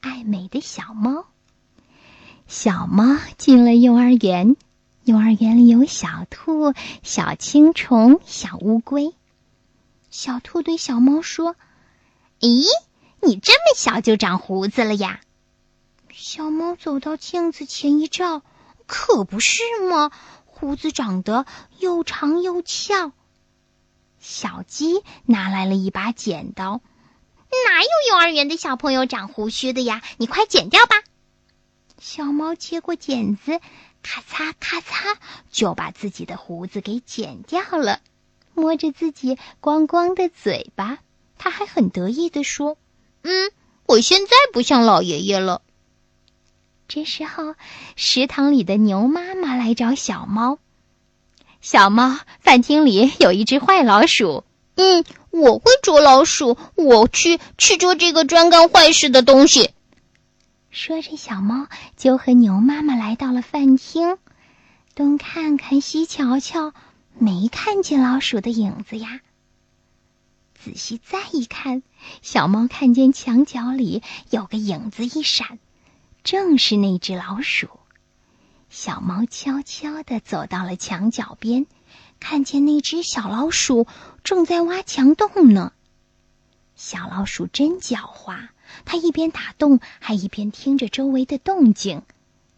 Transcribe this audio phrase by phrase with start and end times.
[0.00, 1.26] 爱美的小猫。
[2.46, 4.56] 小猫进了幼儿园，
[5.04, 9.14] 幼儿园里有小兔、小青虫、小乌龟。
[10.10, 11.54] 小兔对小猫说
[12.40, 12.64] ：“咦，
[13.20, 15.20] 你这么小就长胡子了呀？”
[16.12, 18.42] 小猫走到镜子前一照，
[18.86, 20.10] 可不是吗？
[20.44, 21.46] 胡子长得
[21.78, 23.12] 又长又翘。
[24.18, 26.80] 小鸡拿来了一把剪刀，
[27.66, 30.02] 哪有幼儿园的小朋友长胡须的呀？
[30.18, 31.02] 你快剪掉吧。
[31.98, 33.60] 小猫接过剪子，
[34.02, 35.16] 咔嚓咔嚓
[35.50, 38.00] 就把自己的胡子给剪掉了。
[38.54, 40.98] 摸着自己光光的嘴巴，
[41.38, 42.76] 它还很得意地说
[43.22, 43.52] ：“嗯，
[43.86, 45.62] 我现在不像老爷爷了。”
[46.88, 47.54] 这时候，
[47.96, 50.58] 食堂里的牛妈妈来找小猫。
[51.60, 54.44] 小猫，饭厅里有一只坏老鼠。
[54.80, 59.74] 嗯，我会捉老鼠，我去去捉这个专干坏事的东西。
[60.70, 61.66] 说着，小猫
[61.98, 64.16] 就和牛妈妈来到了饭厅，
[64.94, 66.72] 东看看西瞧瞧，
[67.18, 69.20] 没看见老鼠的影子呀。
[70.58, 71.82] 仔细再一看，
[72.22, 75.58] 小猫看见墙角里有个影子一闪。
[76.24, 77.68] 正是那只老鼠，
[78.70, 81.66] 小猫悄悄地走到了墙角边，
[82.20, 83.88] 看见那只小老鼠
[84.22, 85.72] 正在挖墙洞呢。
[86.76, 88.48] 小老鼠真狡猾，
[88.84, 92.02] 它一边打洞，还一边听着周围的动静。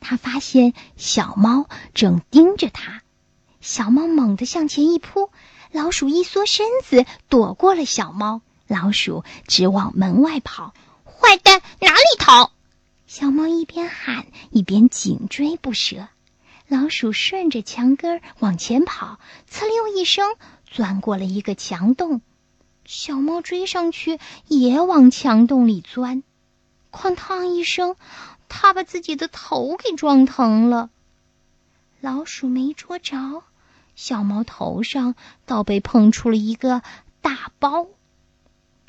[0.00, 3.02] 它发现小猫正盯着它，
[3.60, 5.30] 小猫猛地向前一扑，
[5.70, 8.42] 老鼠一缩身子躲过了小猫。
[8.66, 12.50] 老鼠直往门外跑，坏蛋，哪里逃？
[13.06, 16.08] 小猫一边喊一边紧追不舍，
[16.72, 22.22] 老鼠顺着墙根往前跑，呲溜一声钻过了一个墙洞，
[22.86, 26.22] 小猫追上去也往墙洞里钻，
[26.90, 27.94] 哐当一声，
[28.48, 30.88] 它把自己的头给撞疼了。
[32.00, 33.42] 老鼠没捉着，
[33.94, 36.80] 小猫头上倒被碰出了一个
[37.20, 37.86] 大包。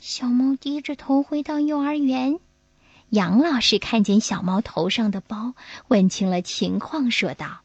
[0.00, 2.40] 小猫低着头回到幼儿园。
[3.10, 5.54] 杨老师看见小猫头上的包，
[5.86, 7.60] 问清了情况，说道：“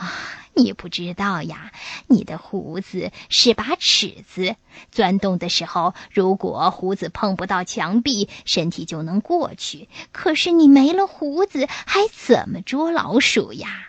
[0.00, 0.10] 啊，
[0.54, 1.72] 你不知道呀，
[2.06, 4.56] 你的胡子是把尺子，
[4.90, 9.90] 钻洞的时候，如果胡子碰不到墙壁，身体就能过去。
[10.10, 13.88] 可是你没了胡子，还怎么捉老鼠呀？”“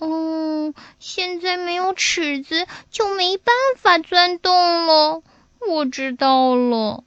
[0.00, 5.22] 嗯，现在没有尺子，就没办法钻洞了。
[5.68, 7.04] 我知道了。”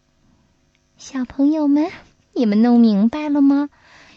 [0.97, 1.91] 小朋友们，
[2.33, 3.69] 你们弄明白了吗？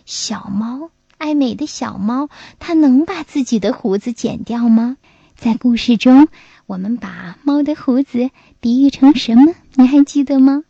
[0.05, 0.91] 小猫，
[1.23, 4.97] 爱美的小猫，它能把自己的胡子剪掉吗？
[5.37, 6.27] 在故事中，
[6.67, 9.55] 我们把猫的胡子比喻成什么？
[9.77, 10.65] 你还记得吗？